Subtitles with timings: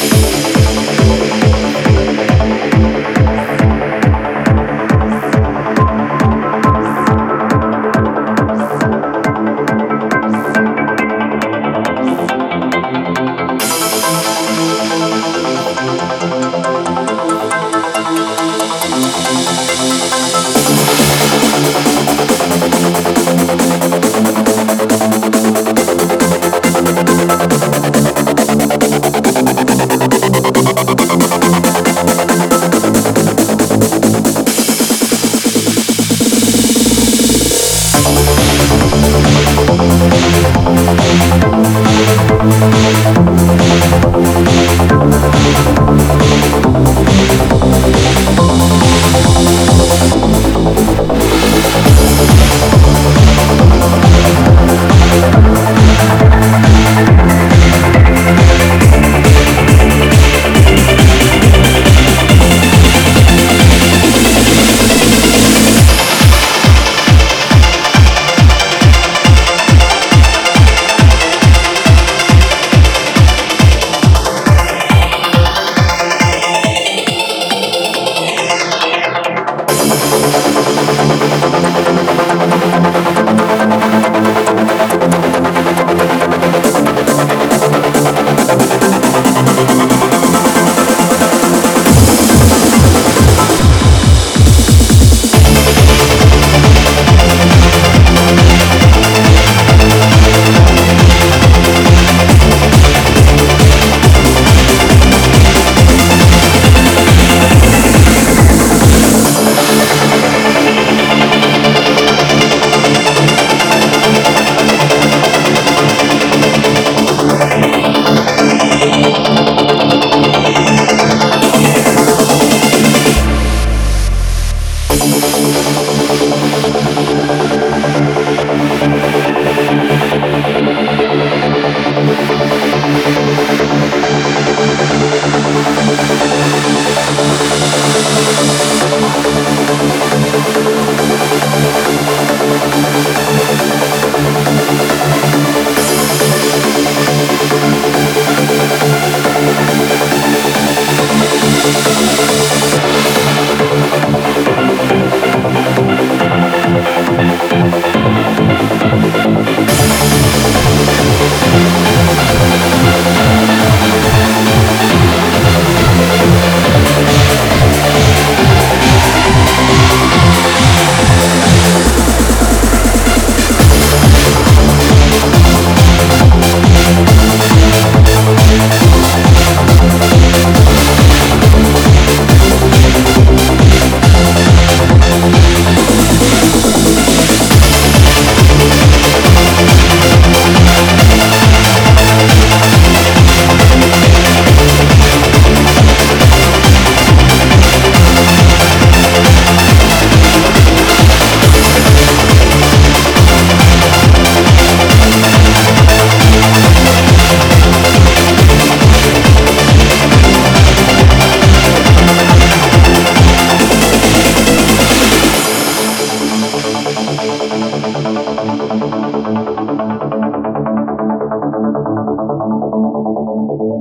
[0.00, 0.19] Thank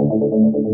[0.00, 0.67] ఉంటుంది